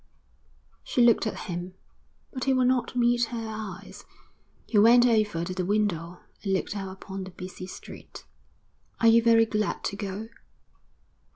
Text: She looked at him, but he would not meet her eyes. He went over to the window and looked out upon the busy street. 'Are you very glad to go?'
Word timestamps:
She 0.83 1.03
looked 1.03 1.27
at 1.27 1.41
him, 1.41 1.75
but 2.33 2.45
he 2.45 2.55
would 2.55 2.67
not 2.67 2.95
meet 2.95 3.25
her 3.25 3.47
eyes. 3.47 4.03
He 4.65 4.79
went 4.79 5.05
over 5.05 5.45
to 5.45 5.53
the 5.53 5.63
window 5.63 6.21
and 6.41 6.53
looked 6.53 6.75
out 6.75 6.91
upon 6.91 7.23
the 7.23 7.29
busy 7.29 7.67
street. 7.67 8.25
'Are 8.99 9.07
you 9.09 9.21
very 9.21 9.45
glad 9.45 9.83
to 9.83 9.95
go?' 9.95 10.29